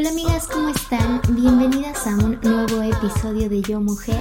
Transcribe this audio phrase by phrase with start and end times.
[0.00, 1.20] Hola amigas, ¿cómo están?
[1.28, 4.18] Bienvenidas a un nuevo episodio de Yo Mujer.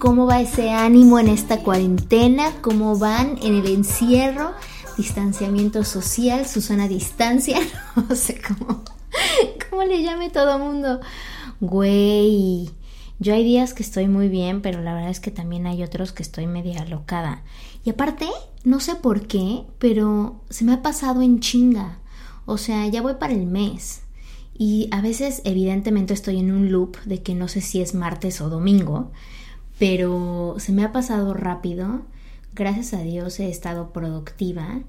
[0.00, 2.50] ¿Cómo va ese ánimo en esta cuarentena?
[2.60, 4.50] ¿Cómo van en el encierro?
[4.96, 7.60] Distanciamiento social, Susana Distancia,
[8.08, 8.82] no sé cómo,
[9.70, 10.98] cómo le llame todo mundo.
[11.60, 12.72] Güey,
[13.20, 16.10] yo hay días que estoy muy bien, pero la verdad es que también hay otros
[16.10, 17.44] que estoy media alocada.
[17.84, 18.28] Y aparte,
[18.64, 22.00] no sé por qué, pero se me ha pasado en chinga.
[22.44, 24.02] O sea, ya voy para el mes.
[24.56, 28.40] Y a veces evidentemente estoy en un loop de que no sé si es martes
[28.40, 29.10] o domingo,
[29.78, 32.02] pero se me ha pasado rápido.
[32.54, 34.80] Gracias a Dios he estado productiva,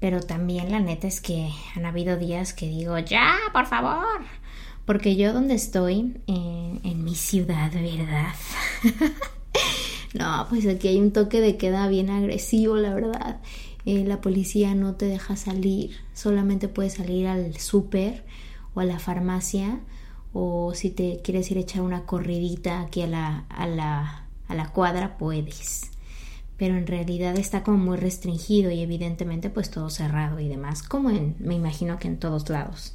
[0.00, 4.22] pero también la neta es que han habido días que digo, ya, por favor.
[4.84, 8.34] Porque yo donde estoy, en, en mi ciudad, ¿verdad?
[10.14, 13.40] no, pues aquí hay un toque de queda bien agresivo, la verdad.
[13.84, 18.24] Eh, la policía no te deja salir, solamente puedes salir al súper
[18.74, 19.80] o a la farmacia
[20.32, 24.54] o si te quieres ir a echar una corridita aquí a la, a la, a
[24.54, 25.90] la cuadra puedes.
[26.56, 31.10] Pero en realidad está como muy restringido y evidentemente pues todo cerrado y demás como
[31.10, 32.94] en me imagino que en todos lados.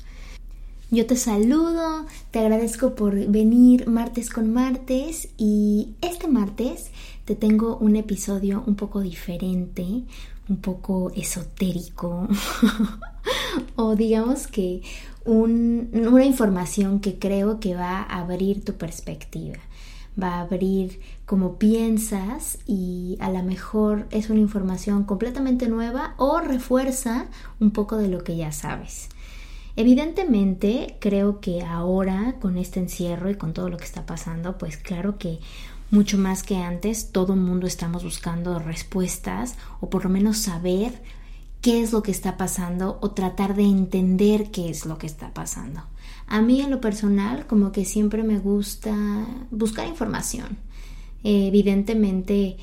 [0.90, 6.92] Yo te saludo, te agradezco por venir martes con martes y este martes
[7.26, 9.84] te tengo un episodio un poco diferente,
[10.48, 12.30] un poco esotérico
[13.76, 14.82] o digamos que
[15.28, 19.58] una información que creo que va a abrir tu perspectiva,
[20.22, 26.40] va a abrir cómo piensas y a lo mejor es una información completamente nueva o
[26.40, 27.28] refuerza
[27.60, 29.10] un poco de lo que ya sabes.
[29.76, 34.78] Evidentemente, creo que ahora con este encierro y con todo lo que está pasando, pues
[34.78, 35.40] claro que
[35.92, 41.02] mucho más que antes, todo el mundo estamos buscando respuestas o por lo menos saber
[41.68, 45.34] qué es lo que está pasando o tratar de entender qué es lo que está
[45.34, 45.82] pasando.
[46.26, 48.96] A mí en lo personal como que siempre me gusta
[49.52, 50.60] buscar información.
[51.26, 52.56] evidentemente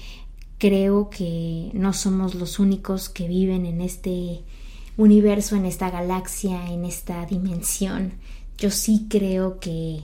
[0.56, 4.42] creo que no somos los únicos que viven en este
[4.96, 8.14] universo, en esta galaxia, en esta dimensión.
[8.56, 10.02] Yo sí creo que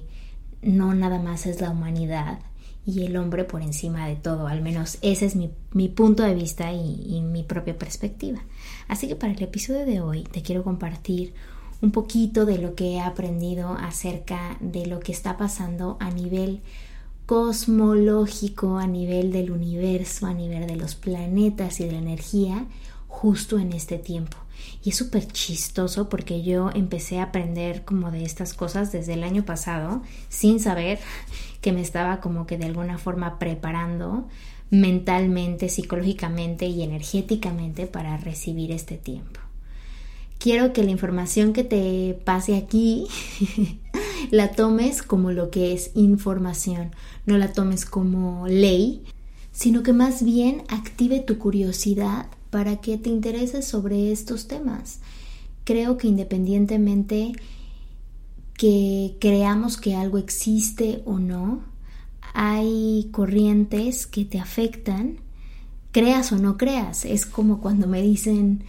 [0.60, 2.40] no nada más es la humanidad
[2.84, 6.70] y el hombre por encima de todo, al menos ese es mi, punto de vista
[6.74, 8.42] y, y mi propia perspectiva.
[8.90, 11.32] Así que para el episodio de hoy te quiero compartir
[11.80, 16.60] un poquito de lo que he aprendido acerca de lo que está pasando a nivel
[17.24, 22.66] cosmológico, a nivel del universo, a nivel de los planetas y de la energía,
[23.06, 24.36] justo en este tiempo.
[24.82, 29.22] Y es súper chistoso porque yo empecé a aprender como de estas cosas desde el
[29.22, 30.98] año pasado sin saber
[31.60, 34.26] que me estaba como que de alguna forma preparando
[34.70, 39.40] mentalmente, psicológicamente y energéticamente para recibir este tiempo.
[40.38, 43.06] Quiero que la información que te pase aquí
[44.30, 46.92] la tomes como lo que es información,
[47.26, 49.02] no la tomes como ley,
[49.52, 55.00] sino que más bien active tu curiosidad para que te intereses sobre estos temas.
[55.64, 57.32] Creo que independientemente
[58.56, 61.62] que creamos que algo existe o no,
[62.34, 65.18] hay corrientes que te afectan,
[65.92, 67.04] creas o no creas.
[67.04, 68.64] Es como cuando me dicen,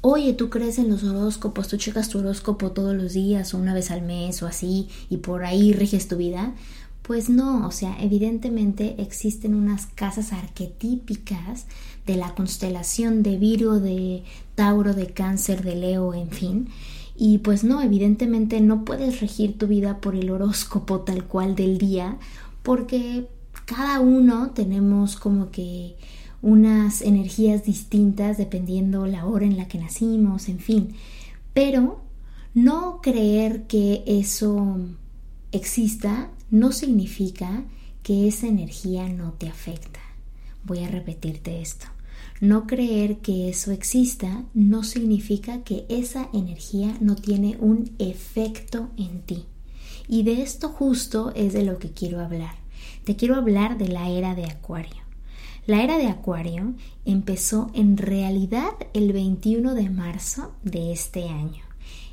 [0.00, 3.74] oye, tú crees en los horóscopos, tú checas tu horóscopo todos los días o una
[3.74, 6.54] vez al mes o así y por ahí riges tu vida.
[7.02, 11.66] Pues no, o sea, evidentemente existen unas casas arquetípicas
[12.06, 14.24] de la constelación de Virgo, de
[14.54, 16.68] Tauro, de Cáncer, de Leo, en fin.
[17.16, 21.78] Y pues no, evidentemente no puedes regir tu vida por el horóscopo tal cual del
[21.78, 22.18] día,
[22.64, 23.28] porque
[23.66, 25.96] cada uno tenemos como que
[26.42, 30.96] unas energías distintas dependiendo la hora en la que nacimos, en fin.
[31.52, 32.02] Pero
[32.54, 34.78] No creer que eso
[35.50, 37.64] exista no significa
[38.04, 39.98] que esa energía no te afecta.
[40.62, 41.86] Voy a repetirte esto.
[42.40, 49.22] No creer que eso exista no significa que esa energía no tiene un efecto en
[49.22, 49.46] ti.
[50.08, 52.54] Y de esto justo es de lo que quiero hablar.
[53.04, 55.02] Te quiero hablar de la era de Acuario.
[55.66, 56.74] La era de Acuario
[57.04, 61.64] empezó en realidad el 21 de marzo de este año.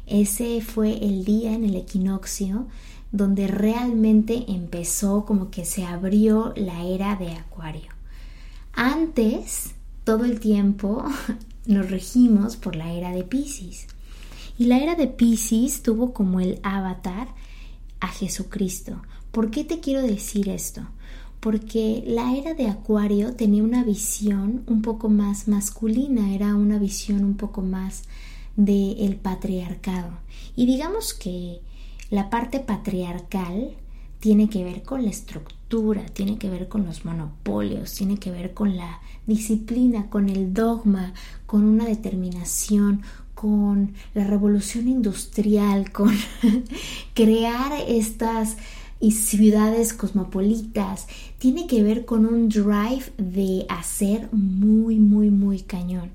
[0.07, 2.67] Ese fue el día en el equinoccio
[3.11, 7.91] donde realmente empezó como que se abrió la era de Acuario.
[8.73, 9.71] Antes,
[10.05, 11.03] todo el tiempo
[11.65, 13.87] nos regimos por la era de Pisces.
[14.57, 17.27] Y la era de Pisces tuvo como el avatar
[18.01, 19.01] a Jesucristo.
[19.31, 20.81] ¿Por qué te quiero decir esto?
[21.39, 27.23] Porque la era de Acuario tenía una visión un poco más masculina, era una visión
[27.23, 28.03] un poco más
[28.57, 30.11] del patriarcado.
[30.55, 31.61] Y digamos que
[32.09, 33.77] la parte patriarcal
[34.19, 38.53] tiene que ver con la estructura, tiene que ver con los monopolios, tiene que ver
[38.53, 41.13] con la disciplina, con el dogma,
[41.47, 43.01] con una determinación,
[43.41, 46.15] con la revolución industrial, con
[47.15, 48.57] crear estas
[49.09, 51.07] ciudades cosmopolitas,
[51.39, 56.11] tiene que ver con un drive de hacer muy, muy, muy cañón.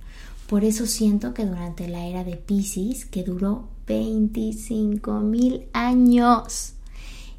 [0.49, 6.75] Por eso siento que durante la era de Pisces, que duró 25 mil años,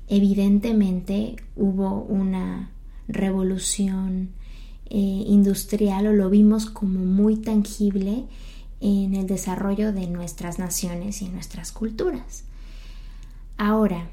[0.09, 2.71] evidentemente hubo una
[3.07, 4.31] revolución
[4.89, 8.25] eh, industrial o lo vimos como muy tangible
[8.79, 12.43] en el desarrollo de nuestras naciones y nuestras culturas.
[13.57, 14.09] Ahora,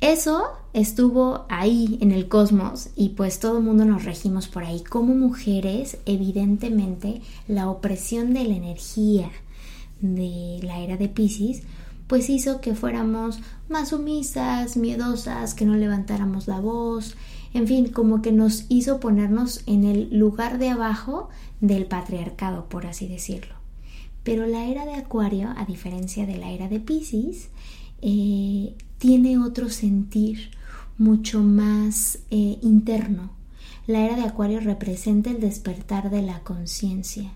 [0.00, 4.82] eso estuvo ahí en el cosmos y pues todo el mundo nos regimos por ahí.
[4.82, 9.30] Como mujeres, evidentemente, la opresión de la energía
[10.00, 11.62] de la era de Pisces
[12.08, 13.38] pues hizo que fuéramos
[13.68, 17.16] más sumisas, miedosas, que no levantáramos la voz,
[17.54, 21.30] en fin, como que nos hizo ponernos en el lugar de abajo
[21.60, 23.61] del patriarcado, por así decirlo.
[24.22, 27.48] Pero la era de Acuario, a diferencia de la era de Pisces,
[28.00, 30.50] eh, tiene otro sentir
[30.98, 33.32] mucho más eh, interno.
[33.86, 37.32] La era de Acuario representa el despertar de la conciencia,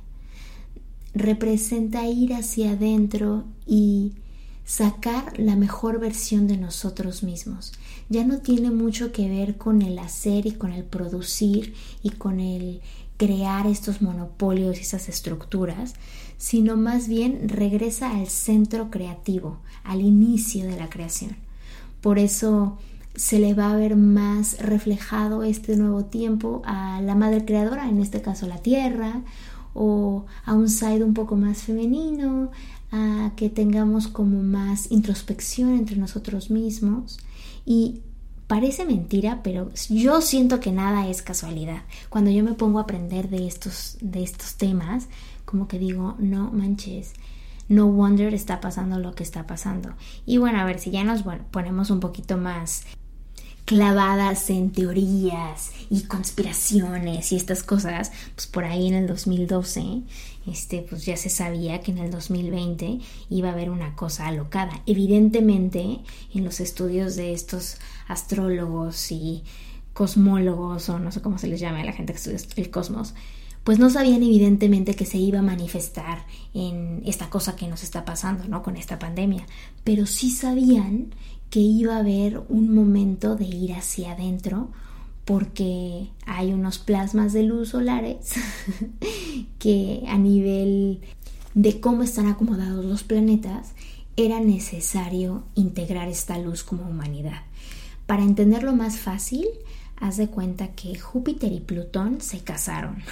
[1.12, 4.12] representa ir hacia adentro y
[4.64, 7.72] sacar la mejor versión de nosotros mismos.
[8.08, 12.40] Ya no tiene mucho que ver con el hacer y con el producir y con
[12.40, 12.80] el
[13.16, 15.94] crear estos monopolios y esas estructuras,
[16.38, 21.36] sino más bien regresa al centro creativo, al inicio de la creación.
[22.00, 22.78] Por eso
[23.14, 28.00] se le va a ver más reflejado este nuevo tiempo a la madre creadora, en
[28.00, 29.22] este caso la tierra,
[29.74, 32.50] o a un side un poco más femenino,
[32.92, 37.18] a que tengamos como más introspección entre nosotros mismos
[37.64, 38.02] y
[38.46, 41.82] Parece mentira, pero yo siento que nada es casualidad.
[42.08, 45.08] Cuando yo me pongo a aprender de estos, de estos temas,
[45.46, 47.14] como que digo, no manches,
[47.68, 49.94] no wonder está pasando lo que está pasando.
[50.26, 52.84] Y bueno, a ver, si ya nos ponemos un poquito más
[53.64, 60.02] clavadas en teorías y conspiraciones y estas cosas, pues por ahí en el 2012,
[60.46, 64.82] este, pues ya se sabía que en el 2020 iba a haber una cosa alocada.
[64.86, 65.98] Evidentemente,
[66.32, 69.42] en los estudios de estos astrólogos y
[69.92, 73.14] cosmólogos, o no sé cómo se les llama a la gente que estudia el cosmos,
[73.66, 78.04] pues no sabían evidentemente que se iba a manifestar en esta cosa que nos está
[78.04, 78.62] pasando, ¿no?
[78.62, 79.44] Con esta pandemia,
[79.82, 81.12] pero sí sabían
[81.50, 84.70] que iba a haber un momento de ir hacia adentro
[85.24, 88.34] porque hay unos plasmas de luz solares
[89.58, 91.00] que a nivel
[91.54, 93.72] de cómo están acomodados los planetas
[94.16, 97.42] era necesario integrar esta luz como humanidad.
[98.06, 99.44] Para entenderlo más fácil,
[99.98, 103.02] haz de cuenta que Júpiter y Plutón se casaron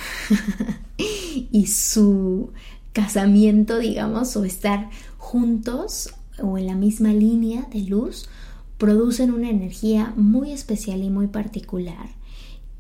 [0.97, 2.53] y su
[2.93, 8.29] casamiento, digamos, o estar juntos o en la misma línea de luz
[8.79, 12.09] producen una energía muy especial y muy particular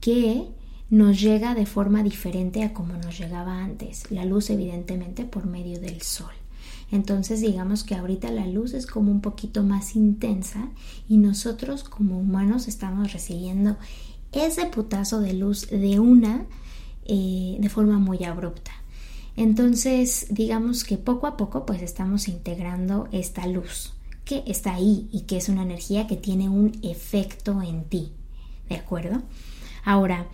[0.00, 0.48] que
[0.90, 4.10] nos llega de forma diferente a como nos llegaba antes.
[4.10, 6.32] La luz evidentemente por medio del sol.
[6.94, 10.68] Entonces digamos que ahorita la luz es como un poquito más intensa
[11.08, 13.76] y nosotros como humanos estamos recibiendo
[14.30, 16.46] ese putazo de luz de una
[17.04, 18.70] eh, de forma muy abrupta.
[19.34, 25.22] Entonces, digamos que poco a poco pues estamos integrando esta luz que está ahí y
[25.22, 28.12] que es una energía que tiene un efecto en ti.
[28.68, 29.24] ¿De acuerdo?
[29.84, 30.28] Ahora,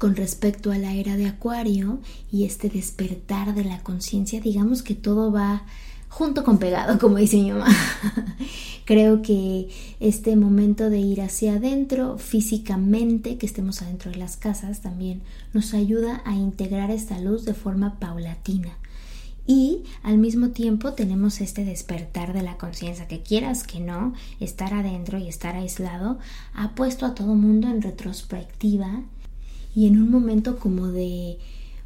[0.00, 2.00] con respecto a la era de Acuario
[2.32, 5.64] y este despertar de la conciencia, digamos que todo va
[6.08, 7.66] junto con pegado, como dice mi mamá.
[8.86, 9.68] Creo que
[10.00, 15.20] este momento de ir hacia adentro físicamente, que estemos adentro de las casas, también
[15.52, 18.78] nos ayuda a integrar esta luz de forma paulatina.
[19.46, 24.72] Y al mismo tiempo tenemos este despertar de la conciencia, que quieras que no, estar
[24.72, 26.18] adentro y estar aislado
[26.54, 29.02] ha puesto a todo mundo en retrospectiva
[29.74, 31.38] y en un momento como de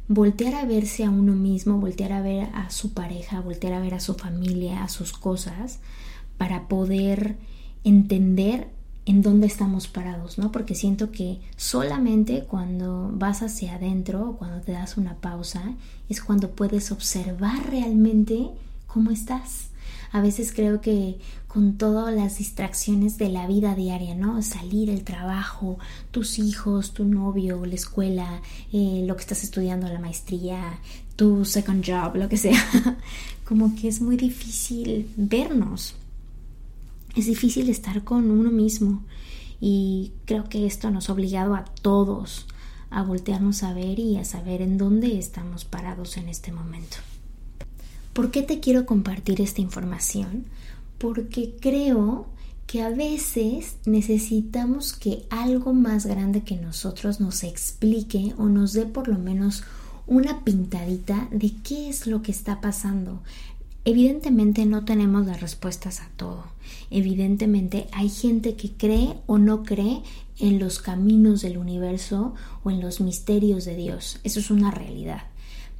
[0.07, 3.93] voltear a verse a uno mismo, voltear a ver a su pareja, voltear a ver
[3.93, 5.79] a su familia, a sus cosas,
[6.37, 7.37] para poder
[7.83, 8.69] entender
[9.05, 10.51] en dónde estamos parados, ¿no?
[10.51, 15.75] Porque siento que solamente cuando vas hacia adentro o cuando te das una pausa
[16.09, 18.49] es cuando puedes observar realmente
[18.87, 19.69] cómo estás.
[20.15, 24.41] A veces creo que con todas las distracciones de la vida diaria, ¿no?
[24.41, 25.77] Salir, el trabajo,
[26.11, 28.41] tus hijos, tu novio, la escuela,
[28.71, 30.79] eh, lo que estás estudiando, la maestría,
[31.17, 32.65] tu second job, lo que sea.
[33.43, 35.95] Como que es muy difícil vernos.
[37.13, 39.03] Es difícil estar con uno mismo.
[39.59, 42.47] Y creo que esto nos ha obligado a todos
[42.89, 46.95] a voltearnos a ver y a saber en dónde estamos parados en este momento.
[48.15, 50.45] ¿Por qué te quiero compartir esta información?
[50.99, 52.27] Porque creo
[52.65, 58.85] que a veces necesitamos que algo más grande que nosotros nos explique o nos dé
[58.85, 59.65] por lo menos
[60.07, 63.21] una pintadita de qué es lo que está pasando.
[63.83, 66.45] Evidentemente no tenemos las respuestas a todo.
[66.91, 70.03] Evidentemente hay gente que cree o no cree
[70.39, 74.21] en los caminos del universo o en los misterios de Dios.
[74.23, 75.23] Eso es una realidad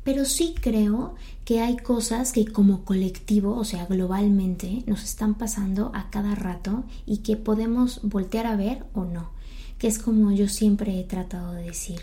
[0.06, 5.92] pero sí creo que hay cosas que como colectivo, o sea, globalmente, nos están pasando
[5.96, 9.32] a cada rato y que podemos voltear a ver o no,
[9.80, 12.02] que es como yo siempre he tratado de decir.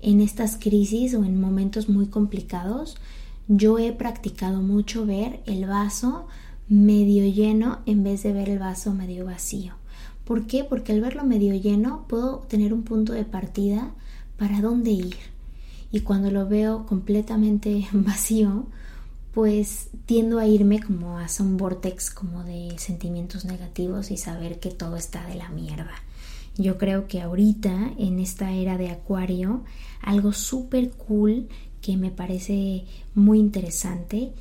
[0.00, 2.96] En estas crisis o en momentos muy complicados,
[3.48, 6.26] yo he practicado mucho ver el vaso
[6.68, 9.74] medio lleno en vez de ver el vaso medio vacío.
[10.24, 10.64] ¿Por qué?
[10.64, 13.90] Porque al verlo medio lleno puedo tener un punto de partida
[14.38, 15.35] para dónde ir
[15.90, 18.66] y cuando lo veo completamente vacío,
[19.32, 24.70] pues tiendo a irme como a un vortex como de sentimientos negativos y saber que
[24.70, 25.92] todo está de la mierda.
[26.56, 29.62] Yo creo que ahorita en esta era de acuario
[30.00, 31.48] algo súper cool
[31.82, 34.32] que me parece muy interesante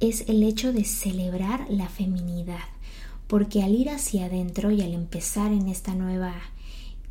[0.00, 2.64] es el hecho de celebrar la feminidad
[3.26, 6.34] porque al ir hacia adentro y al empezar en esta nueva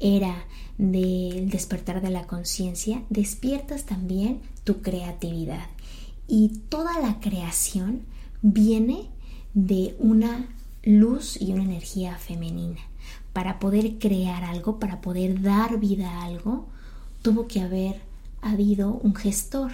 [0.04, 0.46] era
[0.78, 5.66] del despertar de la conciencia, despiertas también tu creatividad.
[6.28, 8.02] Y toda la creación
[8.42, 9.10] viene
[9.54, 10.50] de una
[10.84, 12.82] luz y una energía femenina.
[13.32, 16.68] Para poder crear algo, para poder dar vida a algo,
[17.22, 18.02] tuvo que haber
[18.42, 19.72] habido un gestor.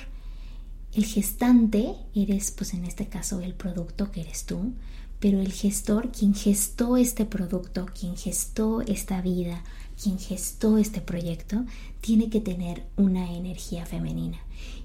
[0.93, 4.73] El gestante eres, pues en este caso, el producto que eres tú,
[5.19, 9.63] pero el gestor, quien gestó este producto, quien gestó esta vida,
[10.01, 11.65] quien gestó este proyecto,
[12.01, 14.37] tiene que tener una energía femenina.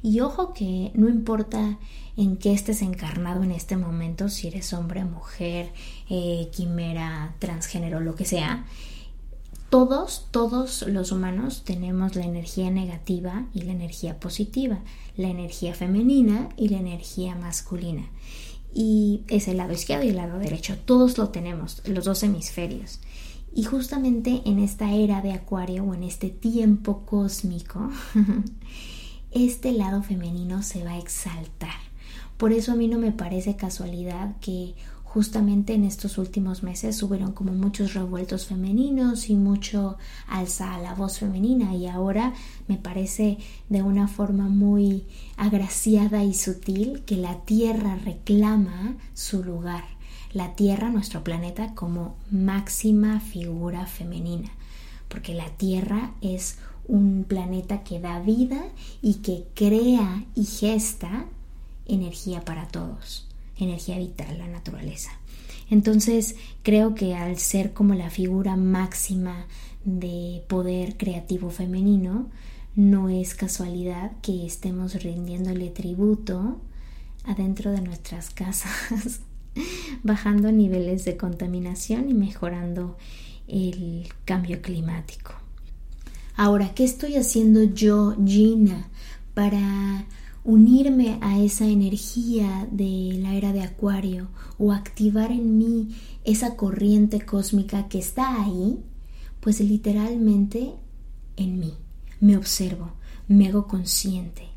[0.03, 1.79] Y ojo que no importa
[2.17, 5.73] en qué estés encarnado en este momento, si eres hombre, mujer,
[6.11, 8.67] eh, quimera, transgénero, lo que sea,
[9.71, 14.81] todos, todos los humanos tenemos la energía negativa y la energía positiva,
[15.17, 18.09] la energía femenina y la energía masculina.
[18.73, 23.01] Y es el lado izquierdo y el lado derecho, todos lo tenemos, los dos hemisferios.
[23.57, 27.89] Y justamente en esta era de Acuario o en este tiempo cósmico,
[29.31, 31.71] este lado femenino se va a exaltar.
[32.37, 37.31] Por eso a mí no me parece casualidad que justamente en estos últimos meses hubieron
[37.31, 42.35] como muchos revueltos femeninos y mucho alza a la voz femenina y ahora
[42.67, 45.07] me parece de una forma muy
[45.37, 49.85] agraciada y sutil que la tierra reclama su lugar
[50.35, 54.51] la Tierra, nuestro planeta, como máxima figura femenina,
[55.09, 58.63] porque la Tierra es un planeta que da vida
[59.01, 61.25] y que crea y gesta
[61.87, 65.13] energía para todos, energía vital, la naturaleza.
[65.71, 69.47] Entonces creo que al ser como la figura máxima
[69.85, 72.29] de poder creativo femenino,
[72.75, 76.61] no es casualidad que estemos rindiéndole tributo
[77.25, 79.21] adentro de nuestras casas
[80.03, 82.97] bajando niveles de contaminación y mejorando
[83.47, 85.33] el cambio climático.
[86.37, 88.89] Ahora, ¿qué estoy haciendo yo, Gina,
[89.35, 90.07] para
[90.43, 97.21] unirme a esa energía de la era de Acuario o activar en mí esa corriente
[97.21, 98.81] cósmica que está ahí?
[99.41, 100.75] Pues literalmente
[101.37, 101.75] en mí.
[102.21, 102.93] Me observo,
[103.29, 104.49] me hago consciente,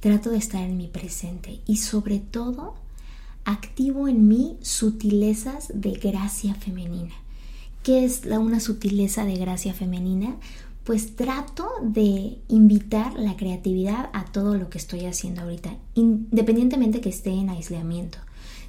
[0.00, 2.74] trato de estar en mi presente y sobre todo
[3.50, 7.14] activo en mí sutilezas de gracia femenina.
[7.82, 10.36] ¿Qué es la, una sutileza de gracia femenina?
[10.84, 17.08] Pues trato de invitar la creatividad a todo lo que estoy haciendo ahorita, independientemente que
[17.08, 18.18] esté en aislamiento.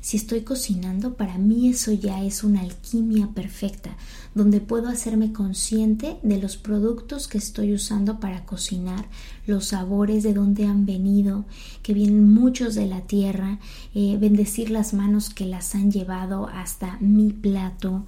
[0.01, 3.95] Si estoy cocinando, para mí eso ya es una alquimia perfecta,
[4.33, 9.07] donde puedo hacerme consciente de los productos que estoy usando para cocinar,
[9.45, 11.45] los sabores de dónde han venido,
[11.83, 13.59] que vienen muchos de la tierra,
[13.93, 18.05] eh, bendecir las manos que las han llevado hasta mi plato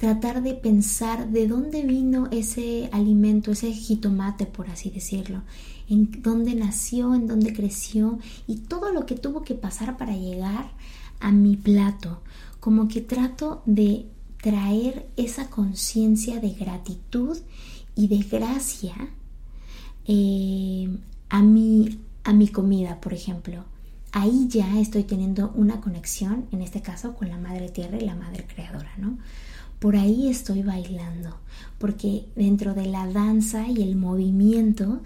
[0.00, 5.42] tratar de pensar de dónde vino ese alimento, ese jitomate, por así decirlo,
[5.90, 10.70] en dónde nació, en dónde creció y todo lo que tuvo que pasar para llegar
[11.20, 12.22] a mi plato,
[12.58, 14.06] como que trato de
[14.42, 17.38] traer esa conciencia de gratitud
[17.94, 18.94] y de gracia
[20.06, 20.88] eh,
[21.28, 23.64] a, mi, a mi comida, por ejemplo.
[24.12, 28.16] Ahí ya estoy teniendo una conexión, en este caso, con la Madre Tierra y la
[28.16, 29.18] Madre Creadora, ¿no?
[29.78, 31.38] Por ahí estoy bailando,
[31.78, 35.00] porque dentro de la danza y el movimiento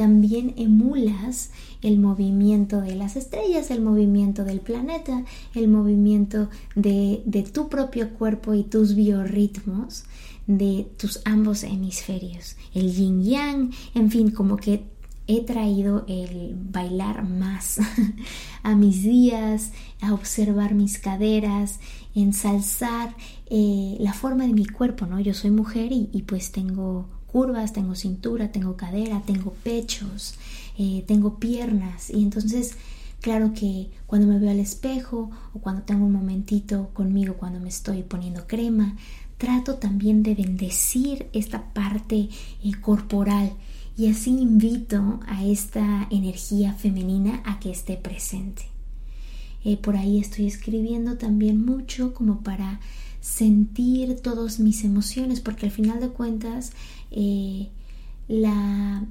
[0.00, 1.50] también emulas
[1.82, 8.54] el movimiento de las estrellas, el movimiento del planeta, el movimiento de, tu propio cuerpo
[8.54, 10.04] y tus biorritmos
[10.46, 14.84] de tus ambos hemisferios, el yin yang, en fin, como que
[15.26, 17.78] he traído el bailar más
[18.62, 21.78] a mis días, a observar mis caderas,
[22.14, 23.14] ensalzar
[23.50, 25.20] eh, la forma de mi cuerpo, ¿no?
[25.20, 30.34] Yo soy mujer y, y pues tengo curvas, tengo cintura, tengo cadera, tengo pechos,
[30.78, 32.76] eh, tengo piernas y entonces
[33.20, 37.68] claro que cuando me veo al espejo o cuando tengo un momentito conmigo cuando me
[37.68, 38.96] estoy poniendo crema,
[39.38, 42.28] trato también de bendecir esta parte
[42.62, 43.52] eh, corporal
[43.96, 48.62] y así invito a esta energía femenina a que esté presente.
[49.64, 52.80] Eh, por ahí estoy escribiendo también mucho como para
[53.20, 56.72] sentir todas mis emociones porque al final de cuentas
[57.10, 57.70] eh,
[58.28, 59.04] la,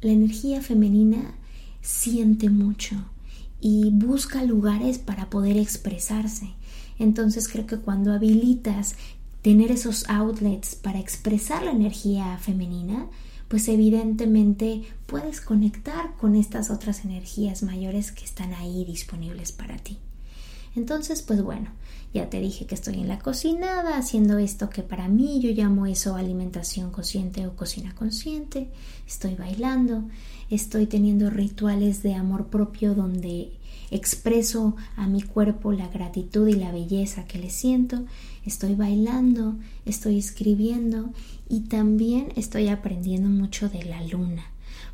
[0.00, 1.34] la energía femenina
[1.80, 2.96] siente mucho
[3.60, 6.54] y busca lugares para poder expresarse.
[6.98, 8.96] Entonces creo que cuando habilitas
[9.42, 13.08] tener esos outlets para expresar la energía femenina,
[13.48, 19.98] pues evidentemente puedes conectar con estas otras energías mayores que están ahí disponibles para ti.
[20.74, 21.70] Entonces, pues bueno,
[22.14, 25.86] ya te dije que estoy en la cocinada haciendo esto que para mí yo llamo
[25.86, 28.68] eso alimentación consciente o cocina consciente.
[29.06, 30.04] Estoy bailando,
[30.50, 33.52] estoy teniendo rituales de amor propio donde
[33.90, 38.04] expreso a mi cuerpo la gratitud y la belleza que le siento.
[38.46, 41.10] Estoy bailando, estoy escribiendo
[41.48, 44.52] y también estoy aprendiendo mucho de la luna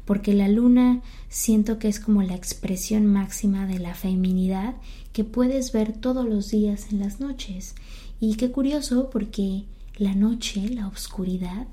[0.08, 4.74] porque la luna siento que es como la expresión máxima de la feminidad
[5.18, 7.74] que puedes ver todos los días en las noches.
[8.20, 9.64] Y qué curioso porque
[9.96, 11.66] la noche, la oscuridad,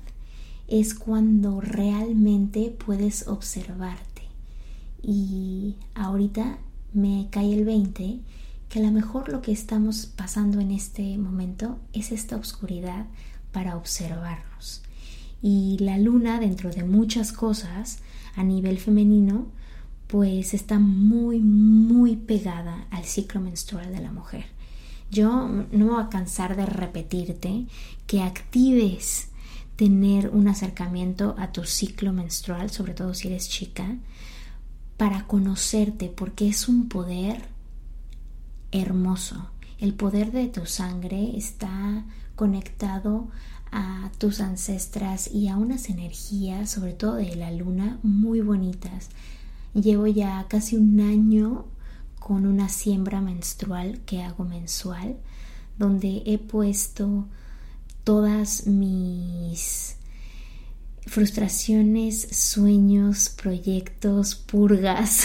[0.66, 4.22] es cuando realmente puedes observarte.
[5.00, 6.58] Y ahorita
[6.92, 8.18] me cae el 20
[8.68, 13.06] que a lo mejor lo que estamos pasando en este momento es esta oscuridad
[13.52, 14.82] para observarnos.
[15.40, 18.00] Y la luna, dentro de muchas cosas,
[18.34, 19.46] a nivel femenino,
[20.06, 24.46] pues está muy, muy pegada al ciclo menstrual de la mujer.
[25.10, 27.66] Yo no voy a cansar de repetirte
[28.06, 29.28] que actives
[29.76, 33.96] tener un acercamiento a tu ciclo menstrual, sobre todo si eres chica,
[34.96, 37.42] para conocerte, porque es un poder
[38.72, 39.50] hermoso.
[39.78, 43.28] El poder de tu sangre está conectado
[43.70, 49.10] a tus ancestras y a unas energías, sobre todo de la luna, muy bonitas.
[49.80, 51.66] Llevo ya casi un año
[52.18, 55.16] con una siembra menstrual que hago mensual,
[55.78, 57.26] donde he puesto
[58.02, 59.96] todas mis
[61.06, 65.24] frustraciones, sueños, proyectos, purgas,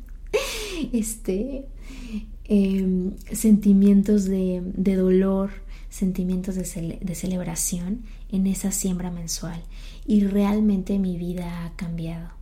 [0.92, 1.66] este,
[2.44, 5.50] em, sentimientos de, de dolor,
[5.92, 9.62] sentimientos de, celebración en esa siembra mensual
[10.06, 12.41] y realmente mi vida ha cambiado.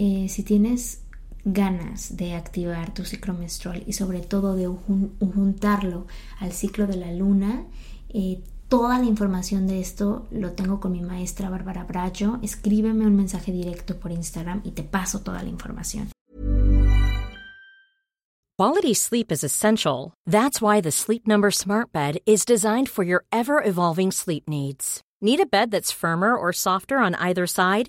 [0.00, 1.02] Eh, si tienes
[1.44, 6.06] ganas de activar tu ciclo menstrual y sobre todo de juntarlo
[6.38, 7.66] al ciclo de la luna,
[8.10, 12.38] eh, toda la información de esto lo tengo con mi maestra Bárbara Bracho.
[12.42, 16.12] Escríbeme un mensaje directo por Instagram y te paso toda la información.
[18.56, 20.12] Quality sleep is essential.
[20.30, 25.00] That's why the Sleep Number Smart Bed is designed for your ever evolving sleep needs.
[25.20, 27.88] Need a bed that's firmer or softer on either side?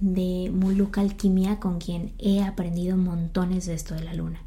[0.00, 4.40] De Muluka Alquimia, con quien he aprendido montones de esto de la luna.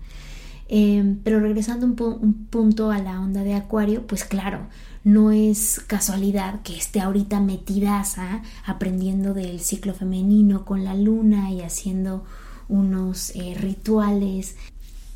[0.69, 4.67] Eh, pero regresando un, un punto a la onda de Acuario, pues claro,
[5.03, 11.61] no es casualidad que esté ahorita metidaza aprendiendo del ciclo femenino con la luna y
[11.61, 12.23] haciendo
[12.69, 14.55] unos eh, rituales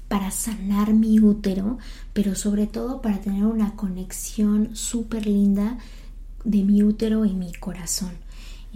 [0.08, 1.78] para sanar mi útero,
[2.14, 5.78] pero sobre todo para tener una conexión súper linda
[6.44, 8.12] de mi útero y mi corazón.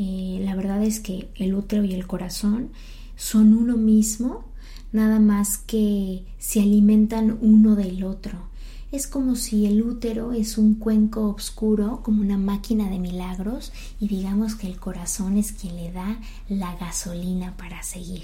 [0.04, 2.72] Eh, la verdad es que el útero y el corazón
[3.16, 4.46] son uno mismo,
[4.92, 8.50] nada más que se alimentan uno del otro.
[8.92, 14.08] Es como si el útero es un cuenco oscuro, como una máquina de milagros, y
[14.08, 18.24] digamos que el corazón es quien le da la gasolina para seguir.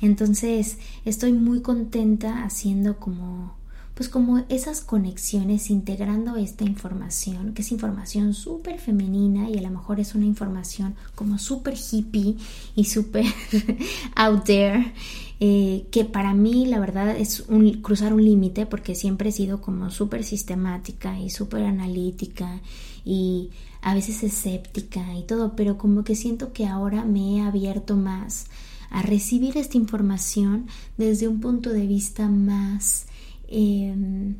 [0.00, 3.56] Entonces, estoy muy contenta haciendo como
[3.96, 9.70] pues como esas conexiones, integrando esta información, que es información súper femenina y a lo
[9.70, 12.36] mejor es una información como súper hippie
[12.74, 13.24] y súper
[14.14, 14.92] out there,
[15.40, 17.44] eh, que para mí la verdad es
[17.80, 22.60] cruzar un límite porque siempre he sido como súper sistemática y súper analítica
[23.02, 23.48] y
[23.80, 28.44] a veces escéptica y todo, pero como que siento que ahora me he abierto más
[28.90, 30.66] a recibir esta información
[30.98, 33.06] desde un punto de vista más
[33.48, 34.36] Em,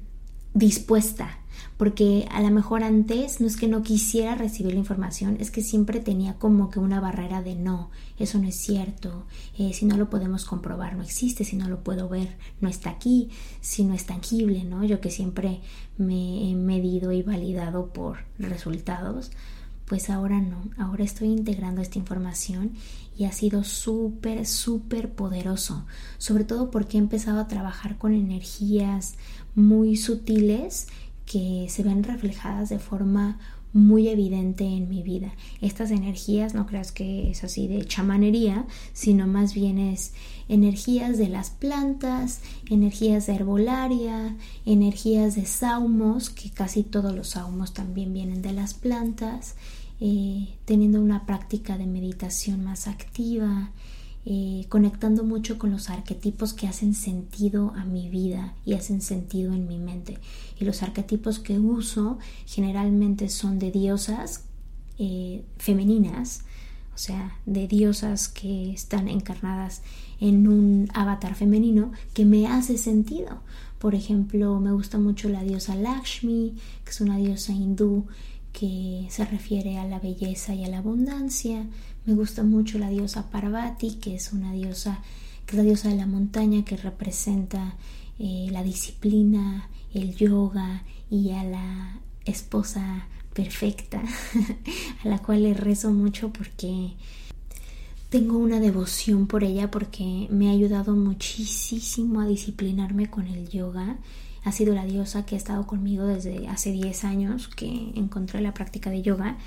[0.57, 1.38] dispuesta,
[1.77, 5.62] porque a lo mejor antes no es que no quisiera recibir la información, es que
[5.62, 9.27] siempre tenía como que una barrera de no, eso no es cierto,
[9.59, 12.88] eh, si no lo podemos comprobar no existe, si no lo puedo ver no está
[12.88, 13.29] aquí,
[13.61, 14.83] si no es tangible, ¿no?
[14.83, 15.61] Yo que siempre
[15.99, 19.31] me he medido y validado por resultados,
[19.85, 22.73] pues ahora no, ahora estoy integrando esta información
[23.16, 25.87] y ha sido súper, súper poderoso,
[26.18, 29.14] sobre todo porque he empezado a trabajar con energías
[29.55, 30.88] muy sutiles
[31.24, 33.38] que se ven reflejadas de forma
[33.76, 35.33] muy evidente en mi vida.
[35.61, 40.14] Estas energías no creas que es así de chamanería, sino más bien es
[40.48, 47.74] energías de las plantas, energías de herbolaria, energías de saumos, que casi todos los saumos
[47.74, 49.57] también vienen de las plantas,
[50.00, 53.70] eh, teniendo una práctica de meditación más activa,
[54.28, 59.54] eh, conectando mucho con los arquetipos que hacen sentido a mi vida y hacen sentido
[59.54, 60.18] en mi mente.
[60.59, 64.44] Y los arquetipos que uso generalmente son de diosas
[64.98, 66.42] eh, femeninas,
[66.92, 69.82] o sea, de diosas que están encarnadas
[70.18, 73.42] en un avatar femenino que me hace sentido.
[73.78, 78.06] Por ejemplo, me gusta mucho la diosa Lakshmi, que es una diosa hindú
[78.59, 81.66] que se refiere a la belleza y a la abundancia.
[82.07, 85.03] Me gusta mucho la diosa Parvati, que es una diosa,
[85.45, 87.77] que es la diosa de la montaña, que representa
[88.19, 94.03] eh, la disciplina, el yoga y a la esposa perfecta,
[95.05, 96.95] a la cual le rezo mucho porque
[98.09, 103.99] tengo una devoción por ella porque me ha ayudado muchísimo a disciplinarme con el yoga
[104.46, 108.54] ha sido la diosa que ha estado conmigo desde hace 10 años que encontré la
[108.54, 109.38] práctica de yoga,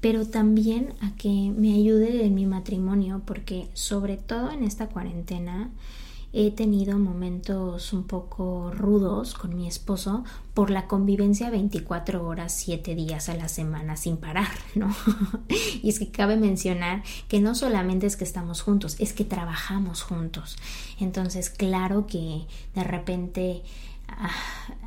[0.00, 5.72] pero también a que me ayude en mi matrimonio, porque sobre todo en esta cuarentena
[6.32, 12.94] he tenido momentos un poco rudos con mi esposo por la convivencia 24 horas, 7
[12.94, 14.94] días a la semana sin parar, ¿no?
[15.82, 20.02] y es que cabe mencionar que no solamente es que estamos juntos, es que trabajamos
[20.02, 20.56] juntos.
[21.00, 23.64] Entonces, claro que de repente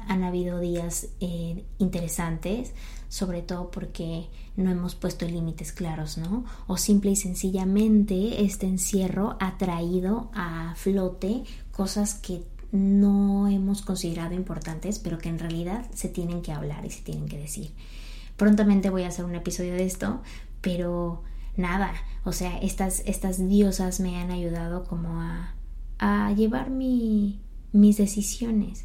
[0.07, 2.73] han habido días eh, interesantes,
[3.09, 6.45] sobre todo porque no hemos puesto límites claros, ¿no?
[6.67, 14.33] O simple y sencillamente este encierro ha traído a flote cosas que no hemos considerado
[14.33, 17.71] importantes, pero que en realidad se tienen que hablar y se tienen que decir.
[18.35, 20.21] Prontamente voy a hacer un episodio de esto,
[20.61, 21.23] pero
[21.55, 25.53] nada, o sea, estas, estas diosas me han ayudado como a,
[26.35, 27.39] llevar mi,
[27.71, 28.83] mis decisiones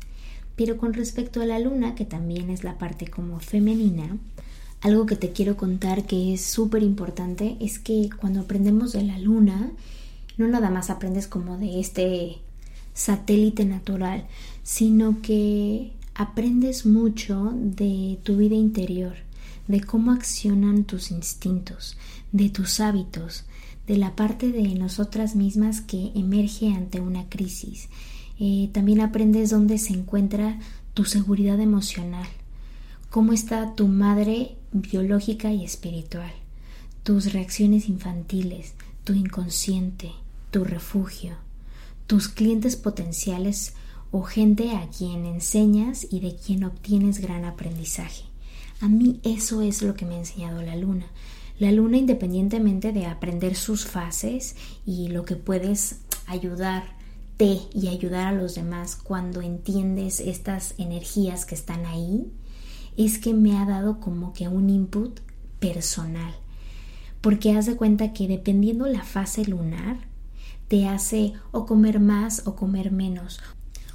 [0.64, 4.16] pero con respecto a la luna, que también es la parte como femenina,
[4.80, 9.18] algo que te quiero contar que es súper importante es que cuando aprendemos de la
[9.18, 9.72] luna,
[10.36, 12.38] no nada más aprendes como de este
[12.94, 14.28] satélite natural,
[14.62, 19.14] sino que aprendes mucho de tu vida interior,
[19.66, 21.96] de cómo accionan tus instintos,
[22.30, 23.46] de tus hábitos,
[23.88, 27.88] de la parte de nosotras mismas que emerge ante una crisis
[28.44, 30.58] Eh, también aprendes dónde se encuentra
[30.94, 32.26] tu seguridad emocional,
[33.08, 36.32] cómo está tu madre biológica y espiritual,
[37.04, 38.74] tus reacciones infantiles,
[39.04, 40.10] tu inconsciente,
[40.50, 41.36] tu refugio,
[42.08, 43.74] tus clientes potenciales
[44.10, 48.24] o gente a quien enseñas y de quien obtienes gran aprendizaje.
[48.80, 51.06] A mí eso es lo que me ha enseñado la luna.
[51.60, 56.00] La luna, independientemente de aprender sus fases y lo que puedes
[57.42, 62.32] y ayudar a los demás cuando entiendes estas energías que están ahí,
[62.96, 65.20] es que me ha dado como que un input
[65.58, 66.34] personal.
[67.20, 69.96] Porque haz de cuenta que dependiendo la fase lunar,
[70.68, 73.40] te hace o comer más o comer menos,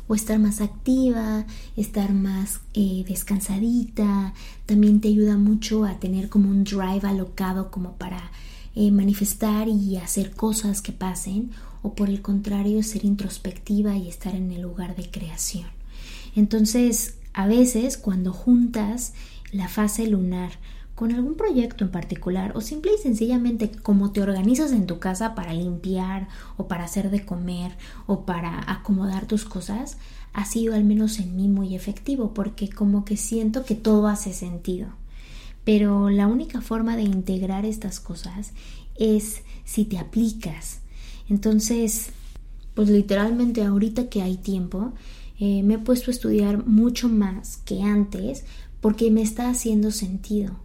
[0.10, 1.46] o estar más activa,
[1.78, 4.34] estar más eh, descansadita.
[4.66, 8.32] También te ayuda mucho a tener como un drive alocado como para
[8.76, 14.36] eh, manifestar y hacer cosas que pasen o por el contrario ser introspectiva y estar
[14.36, 15.68] en el lugar de creación.
[16.36, 19.14] Entonces, a veces cuando juntas
[19.52, 20.52] la fase lunar
[20.98, 25.36] con algún proyecto en particular o simple y sencillamente cómo te organizas en tu casa
[25.36, 27.72] para limpiar o para hacer de comer
[28.08, 29.98] o para acomodar tus cosas,
[30.34, 34.34] ha sido al menos en mí muy efectivo porque como que siento que todo hace
[34.34, 34.90] sentido.
[35.64, 38.54] Pero la única forma de integrar estas cosas
[38.96, 40.80] es si te aplicas.
[41.30, 42.10] Entonces,
[42.74, 44.94] pues literalmente ahorita que hay tiempo,
[45.40, 48.46] eh, me he puesto a estudiar mucho más que antes
[48.82, 50.56] porque me está haciendo sentido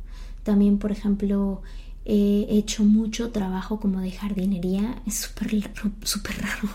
[0.43, 1.63] también, por ejemplo,
[2.05, 5.03] he hecho mucho trabajo como de jardinería.
[5.07, 5.51] Es súper
[6.03, 6.69] súper raro.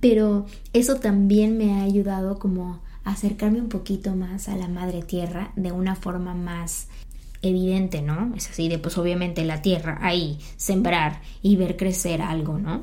[0.00, 5.02] Pero eso también me ha ayudado como a acercarme un poquito más a la madre
[5.02, 6.88] tierra de una forma más
[7.42, 8.34] evidente, ¿no?
[8.36, 12.82] Es así de pues obviamente la tierra ahí, sembrar y ver crecer algo, ¿no?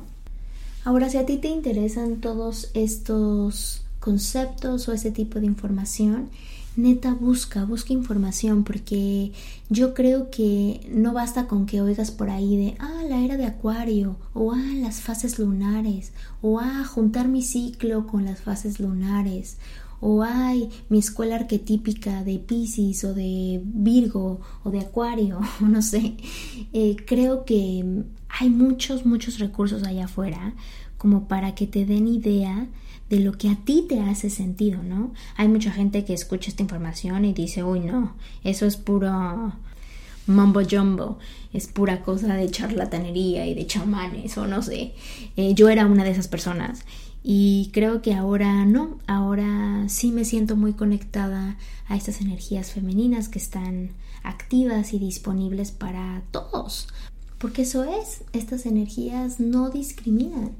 [0.84, 6.30] Ahora, si a ti te interesan todos estos conceptos o ese tipo de información,
[6.76, 9.32] neta busca, busca información porque
[9.68, 13.46] yo creo que no basta con que oigas por ahí de, ah, la era de
[13.46, 19.56] acuario, o ah, las fases lunares, o ah, juntar mi ciclo con las fases lunares,
[20.00, 26.16] o ay, mi escuela arquetípica de Pisces o de Virgo o de Acuario, no sé.
[26.72, 30.54] Eh, creo que hay muchos, muchos recursos allá afuera
[30.98, 32.66] como para que te den idea
[33.08, 35.12] de lo que a ti te hace sentido, ¿no?
[35.36, 39.52] Hay mucha gente que escucha esta información y dice, uy, no, eso es puro
[40.26, 41.18] mambo jumbo,
[41.52, 44.94] es pura cosa de charlatanería y de chamanes o no sé.
[45.36, 46.84] Eh, yo era una de esas personas
[47.28, 51.58] y creo que ahora no, ahora sí me siento muy conectada
[51.88, 53.90] a estas energías femeninas que están
[54.22, 56.86] activas y disponibles para todos.
[57.38, 60.52] Porque eso es, estas energías no discriminan,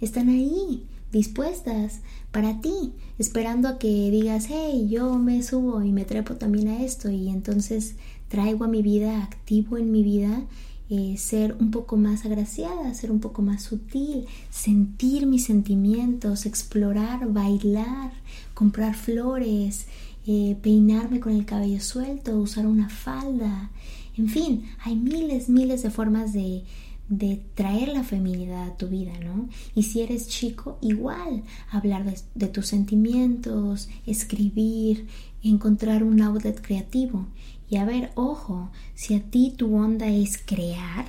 [0.00, 2.00] están ahí dispuestas
[2.32, 6.82] para ti, esperando a que digas, hey, yo me subo y me trepo también a
[6.82, 7.96] esto y entonces
[8.28, 10.42] traigo a mi vida, activo en mi vida
[10.90, 17.32] eh, ser un poco más agraciada, ser un poco más sutil, sentir mis sentimientos, explorar,
[17.32, 18.12] bailar,
[18.54, 19.86] comprar flores,
[20.26, 23.70] eh, peinarme con el cabello suelto, usar una falda,
[24.16, 26.62] en fin, hay miles, miles de formas de,
[27.08, 29.48] de traer la feminidad a tu vida, ¿no?
[29.74, 35.06] Y si eres chico, igual, hablar de, tus sentimientos, escribir,
[35.42, 37.26] encontrar un outlet creativo.
[37.74, 41.06] Y a ver, ojo, si a ti tu onda es crear,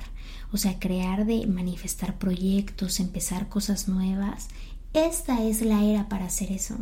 [0.50, 4.48] o sea, crear de manifestar proyectos, empezar cosas nuevas,
[4.92, 6.74] esta es la era para hacer eso,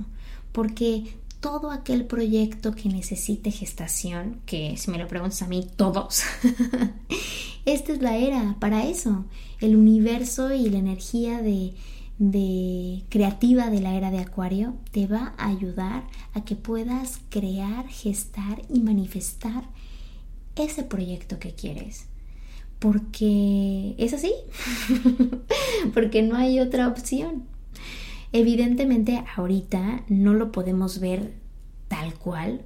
[0.52, 6.22] porque todo aquel proyecto que necesite gestación, que si me lo preguntas a mí, todos,
[7.66, 9.26] esta es la era para eso.
[9.60, 11.74] El universo y la energía de,
[12.18, 17.88] de creativa de la era de Acuario te va a ayudar a que puedas crear,
[17.88, 19.64] gestar y manifestar
[20.56, 22.06] ese proyecto que quieres.
[22.78, 24.32] Porque es así,
[25.94, 27.44] porque no hay otra opción.
[28.32, 31.34] Evidentemente ahorita no lo podemos ver
[31.88, 32.62] tal cual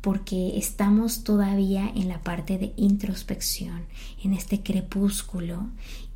[0.00, 3.84] porque estamos todavía en la parte de introspección,
[4.24, 5.68] en este crepúsculo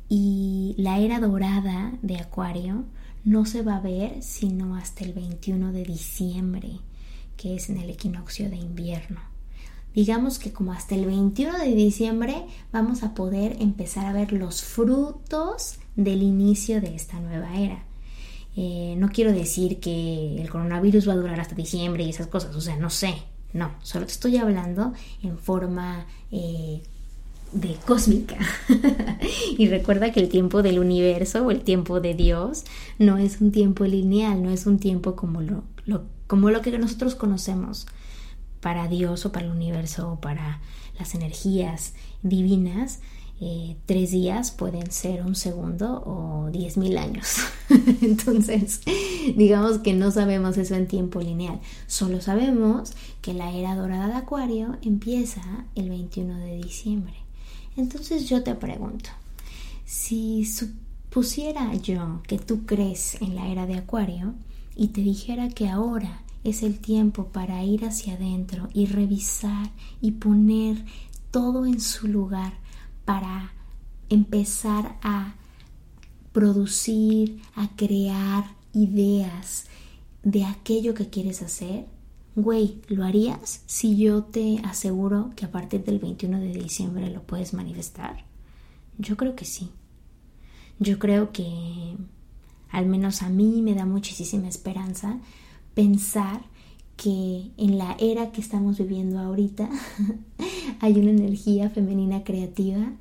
[0.09, 2.85] y la era dorada de Acuario
[3.23, 6.79] no se va a ver sino hasta el 21 de diciembre,
[7.35, 9.19] que es en el equinoccio de invierno.
[9.93, 14.61] Digamos que como hasta el 21 de diciembre vamos a poder empezar a ver los
[14.61, 17.83] frutos del inicio de esta nueva era.
[18.55, 22.55] Eh, no quiero decir que el coronavirus va a durar hasta diciembre y esas cosas,
[22.55, 23.13] o sea, no sé,
[23.53, 26.81] no, solo te estoy hablando en forma eh,
[27.51, 28.37] de cósmica.
[29.57, 32.65] y recuerda que el tiempo del universo o el tiempo de Dios
[32.99, 35.63] no es un tiempo lineal, no es un tiempo como lo,
[36.27, 37.87] como lo que nosotros conocemos
[38.61, 40.61] para Dios o para el universo o para
[40.99, 42.99] las energías divinas.
[43.39, 47.37] Eh, tres días pueden ser un segundo o diez mil años.
[48.01, 48.81] Entonces,
[49.35, 51.59] digamos que no sabemos eso en tiempo lineal.
[51.85, 57.26] Solo sabemos que la era dorada de Acuario empieza el 21 de diciembre.
[57.77, 59.11] Entonces yo te pregunto,
[59.85, 64.33] si supusiera yo que tú crees en la era de Acuario
[64.75, 69.69] y te dijera que ahora es el tiempo para ir hacia adentro y revisar
[70.01, 70.83] y poner
[71.29, 72.53] todo en su lugar
[73.05, 73.53] para
[74.09, 75.35] empezar a
[76.31, 79.65] producir, a crear ideas
[80.23, 81.85] de aquello que quieres hacer,
[82.39, 87.23] Güey, ¿lo harías si yo te aseguro que a partir del 21 de diciembre lo
[87.23, 88.25] puedes manifestar?
[88.99, 89.71] Yo creo que sí.
[90.77, 91.97] Yo creo que
[92.69, 95.17] al menos a mí me da muchísima esperanza
[95.73, 96.41] pensar
[96.95, 99.67] que en la era que estamos viviendo ahorita
[100.79, 102.91] hay una energía femenina creativa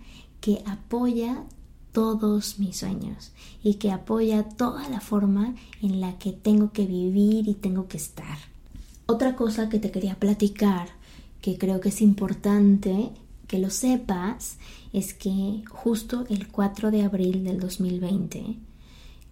[0.40, 1.44] que apoya
[1.92, 7.48] todos mis sueños y que apoya toda la forma en la que tengo que vivir
[7.48, 8.55] y tengo que estar.
[9.08, 10.88] Otra cosa que te quería platicar,
[11.40, 13.12] que creo que es importante
[13.46, 14.58] que lo sepas,
[14.92, 18.56] es que justo el 4 de abril del 2020,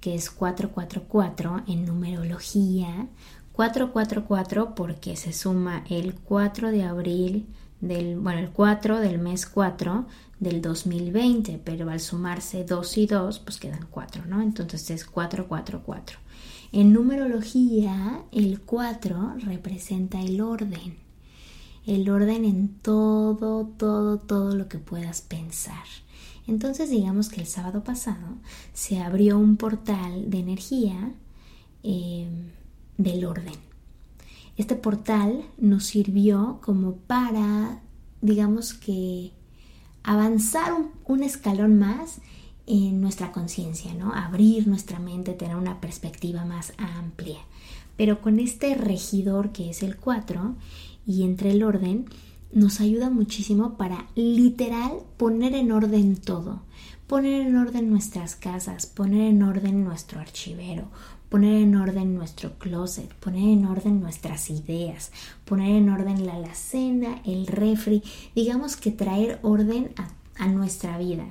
[0.00, 3.08] que es 444 en numerología,
[3.52, 7.46] 444 porque se suma el 4 de abril
[7.80, 10.06] del, bueno, el 4 del mes 4
[10.38, 14.40] del 2020, pero al sumarse 2 y 2, pues quedan 4, ¿no?
[14.40, 16.23] Entonces es 444.
[16.76, 20.96] En numerología, el 4 representa el orden,
[21.86, 25.84] el orden en todo, todo, todo lo que puedas pensar.
[26.48, 28.26] Entonces digamos que el sábado pasado
[28.72, 31.12] se abrió un portal de energía
[31.84, 32.28] eh,
[32.98, 33.54] del orden.
[34.56, 37.82] Este portal nos sirvió como para,
[38.20, 39.30] digamos que,
[40.02, 40.72] avanzar
[41.04, 42.18] un escalón más
[42.66, 44.12] en nuestra conciencia, ¿no?
[44.14, 47.38] Abrir nuestra mente, tener una perspectiva más amplia.
[47.96, 50.56] Pero con este regidor que es el 4
[51.06, 52.06] y entre el orden,
[52.52, 56.62] nos ayuda muchísimo para literal poner en orden todo.
[57.06, 60.88] Poner en orden nuestras casas, poner en orden nuestro archivero,
[61.28, 65.12] poner en orden nuestro closet, poner en orden nuestras ideas,
[65.44, 68.02] poner en orden la alacena, el refri,
[68.34, 70.08] digamos que traer orden a,
[70.42, 71.26] a nuestra vida.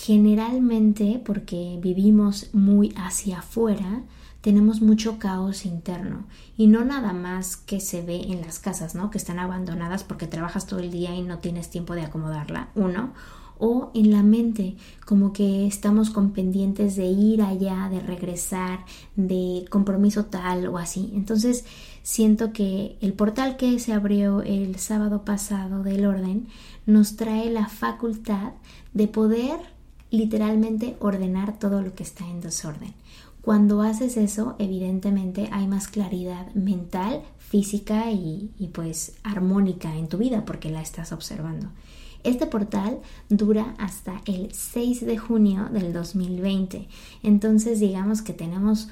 [0.00, 4.04] Generalmente, porque vivimos muy hacia afuera,
[4.40, 9.10] tenemos mucho caos interno y no nada más que se ve en las casas, ¿no?
[9.10, 13.12] Que están abandonadas porque trabajas todo el día y no tienes tiempo de acomodarla, uno,
[13.58, 18.84] o en la mente, como que estamos con pendientes de ir allá, de regresar,
[19.16, 21.10] de compromiso tal o así.
[21.12, 21.64] Entonces,
[22.04, 26.46] siento que el portal que se abrió el sábado pasado del orden
[26.86, 28.52] nos trae la facultad
[28.94, 29.76] de poder
[30.10, 32.94] literalmente ordenar todo lo que está en desorden.
[33.42, 40.44] Cuando haces eso, evidentemente hay más claridad mental, física y, pues armónica en tu vida
[40.44, 41.68] porque la estás observando.
[42.24, 46.88] Este portal dura hasta el 6 de junio del 2020.
[47.22, 48.88] Entonces digamos que tenemos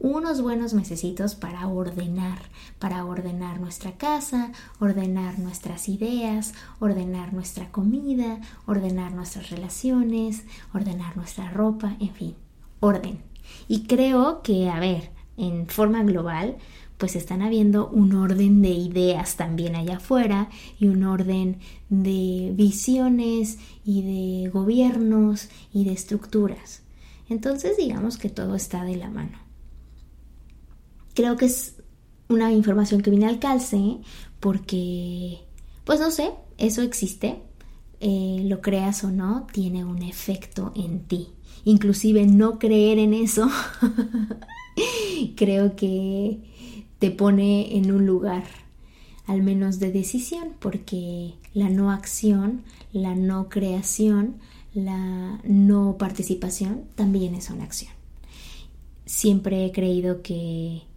[0.00, 2.38] unos buenos mesecitos para ordenar,
[2.78, 11.50] para ordenar nuestra casa, ordenar nuestras ideas, ordenar nuestra comida, ordenar nuestras relaciones, ordenar nuestra
[11.50, 12.34] ropa, en fin,
[12.80, 13.20] orden.
[13.68, 16.56] Y creo que, a ver, en forma global,
[16.96, 21.58] pues están habiendo un orden de ideas también allá afuera y un orden
[21.90, 24.02] de visiones y
[24.42, 26.82] de gobiernos y de estructuras.
[27.28, 29.49] Entonces digamos que todo está de la mano
[31.20, 31.74] creo que es
[32.30, 33.98] una información que viene al calce
[34.40, 35.40] porque,
[35.84, 37.42] pues no sé, eso existe,
[38.00, 41.28] eh, lo creas o no, tiene un efecto en ti.
[41.64, 43.50] Inclusive no creer en eso,
[45.36, 46.38] creo que
[46.98, 48.44] te pone en un lugar
[49.26, 52.62] al menos de decisión, porque la no acción,
[52.94, 54.36] la no creación,
[54.72, 57.92] la no participación también es una acción.
[59.04, 60.88] Siempre he creído que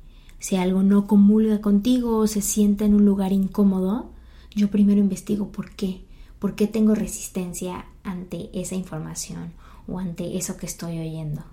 [0.43, 4.09] si algo no comulga contigo o se sienta en un lugar incómodo,
[4.53, 6.03] yo primero investigo por qué,
[6.37, 9.53] por qué tengo resistencia ante esa información
[9.87, 11.45] o ante eso que estoy oyendo.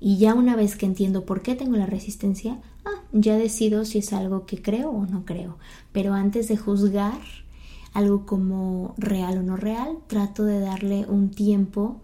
[0.00, 3.98] Y ya una vez que entiendo por qué tengo la resistencia, ah, ya decido si
[3.98, 5.58] es algo que creo o no creo.
[5.92, 7.20] Pero antes de juzgar,
[7.92, 12.00] algo como real o no real, trato de darle un tiempo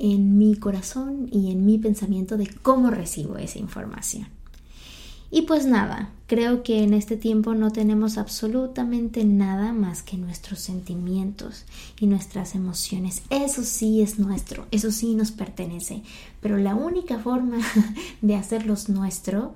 [0.00, 4.35] en mi corazón y en mi pensamiento de cómo recibo esa información.
[5.30, 10.60] Y pues nada, creo que en este tiempo no tenemos absolutamente nada más que nuestros
[10.60, 11.64] sentimientos
[11.98, 13.22] y nuestras emociones.
[13.30, 16.02] Eso sí es nuestro, eso sí nos pertenece.
[16.40, 17.58] Pero la única forma
[18.20, 19.54] de hacerlos nuestro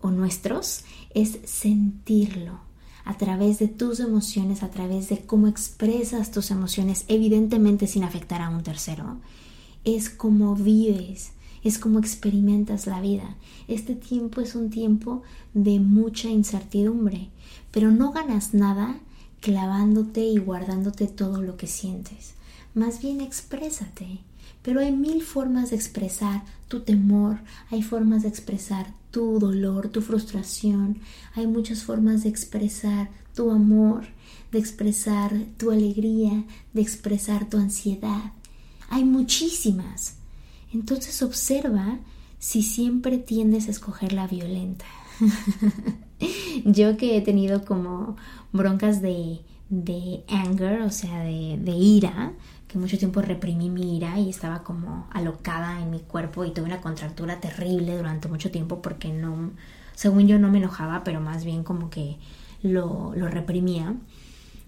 [0.00, 0.84] o nuestros
[1.14, 2.60] es sentirlo
[3.04, 8.40] a través de tus emociones, a través de cómo expresas tus emociones, evidentemente sin afectar
[8.40, 9.18] a un tercero.
[9.84, 11.32] Es como vives,
[11.64, 13.36] es como experimentas la vida.
[13.66, 15.22] Este tiempo es un tiempo
[15.54, 17.30] de mucha incertidumbre,
[17.72, 19.00] pero no ganas nada
[19.40, 22.34] clavándote y guardándote todo lo que sientes.
[22.74, 24.20] Más bien exprésate.
[24.62, 27.40] Pero hay mil formas de expresar tu temor,
[27.70, 30.98] hay formas de expresar tu dolor, tu frustración,
[31.34, 34.06] hay muchas formas de expresar tu amor,
[34.52, 38.32] de expresar tu alegría, de expresar tu ansiedad.
[38.88, 40.16] Hay muchísimas.
[40.74, 41.98] Entonces observa
[42.38, 44.84] si siempre tiendes a escoger la violenta.
[46.64, 48.16] Yo que he tenido como
[48.52, 52.32] broncas de, de anger, o sea, de, de ira,
[52.66, 56.66] que mucho tiempo reprimí mi ira y estaba como alocada en mi cuerpo y tuve
[56.66, 59.52] una contractura terrible durante mucho tiempo porque no,
[59.94, 62.18] según yo no me enojaba, pero más bien como que
[62.62, 63.94] lo, lo reprimía.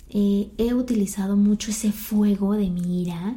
[0.09, 3.36] Eh, he utilizado mucho ese fuego de mi ira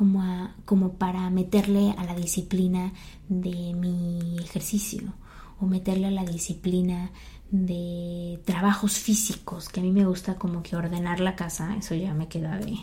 [0.00, 2.94] como, como para meterle a la disciplina
[3.28, 5.12] de mi ejercicio
[5.60, 7.10] o meterle a la disciplina
[7.50, 12.14] de trabajos físicos, que a mí me gusta como que ordenar la casa, eso ya
[12.14, 12.78] me queda de,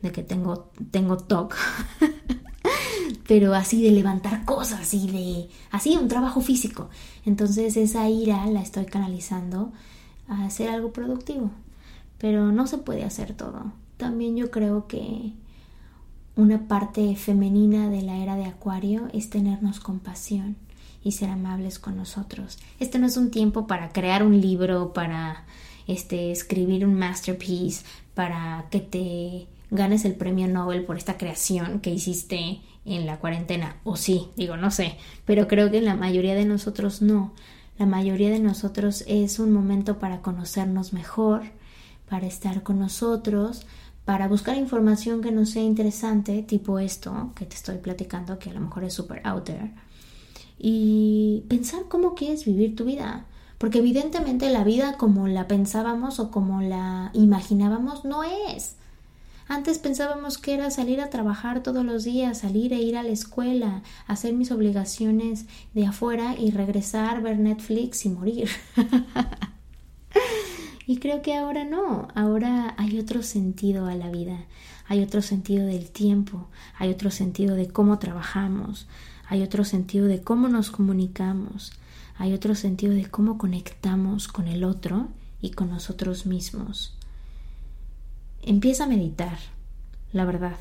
[0.00, 1.54] de que tengo, tengo TOC,
[3.28, 6.88] pero así de levantar cosas y de, así un trabajo físico.
[7.26, 9.70] Entonces esa ira la estoy canalizando
[10.28, 11.50] a hacer algo productivo,
[12.16, 13.74] pero no se puede hacer todo.
[13.98, 15.34] También yo creo que
[16.36, 20.56] una parte femenina de la era de Acuario es tenernos compasión
[21.04, 22.58] y ser amables con nosotros.
[22.80, 25.44] Este no es un tiempo para crear un libro, para
[25.86, 31.90] este, escribir un masterpiece, para que te ganes el premio Nobel por esta creación que
[31.90, 33.76] hiciste en la cuarentena.
[33.84, 37.32] O sí, digo, no sé, pero creo que la mayoría de nosotros no.
[37.78, 41.42] La mayoría de nosotros es un momento para conocernos mejor,
[42.08, 43.66] para estar con nosotros,
[44.04, 48.54] para buscar información que nos sea interesante, tipo esto que te estoy platicando, que a
[48.54, 49.72] lo mejor es super out there,
[50.58, 53.26] y pensar cómo quieres vivir tu vida.
[53.58, 58.74] Porque evidentemente la vida como la pensábamos o como la imaginábamos no es.
[59.46, 63.10] Antes pensábamos que era salir a trabajar todos los días, salir e ir a la
[63.10, 68.48] escuela, hacer mis obligaciones de afuera y regresar, ver Netflix y morir.
[70.86, 74.46] Y creo que ahora no, ahora hay otro sentido a la vida,
[74.88, 78.88] hay otro sentido del tiempo, hay otro sentido de cómo trabajamos,
[79.28, 81.72] hay otro sentido de cómo nos comunicamos,
[82.18, 85.08] hay otro sentido de cómo conectamos con el otro
[85.40, 86.96] y con nosotros mismos.
[88.42, 89.38] Empieza a meditar,
[90.12, 90.56] la verdad,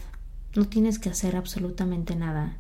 [0.56, 2.58] no tienes que hacer absolutamente nada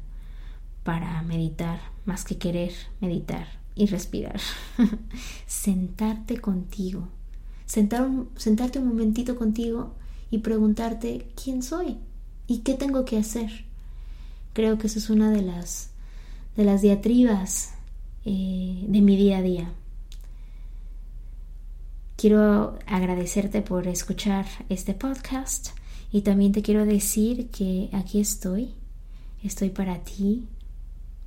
[0.84, 4.40] para meditar más que querer meditar y respirar.
[5.46, 7.08] Sentarte contigo
[7.72, 9.94] sentarte un momentito contigo
[10.30, 11.98] y preguntarte quién soy
[12.46, 13.64] y qué tengo que hacer.
[14.52, 15.92] Creo que eso es una de las,
[16.58, 17.74] de las diatribas
[18.26, 19.72] eh, de mi día a día.
[22.18, 25.70] Quiero agradecerte por escuchar este podcast
[26.12, 28.74] y también te quiero decir que aquí estoy,
[29.44, 30.46] estoy para ti,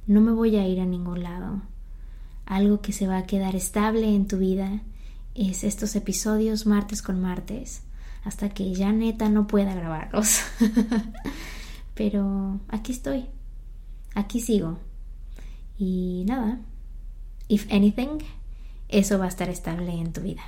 [0.06, 1.62] no me voy a ir a ningún lado.
[2.44, 4.82] Algo que se va a quedar estable en tu vida
[5.34, 7.82] es estos episodios martes con martes
[8.24, 10.40] hasta que ya neta no pueda grabarlos.
[11.94, 13.26] Pero aquí estoy,
[14.14, 14.78] aquí sigo.
[15.76, 16.60] Y nada,
[17.48, 18.18] if anything,
[18.88, 20.42] eso va a estar estable en tu vida.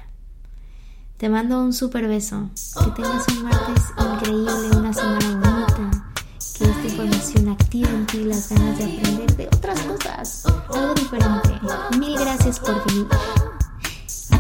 [1.16, 2.51] Te mando un super beso.
[2.78, 6.14] Que tengas un martes increíble, una semana bonita.
[6.59, 11.51] Que esta información active en ti las ganas de aprender de otras cosas, algo diferente.
[11.99, 13.07] Mil gracias por venir.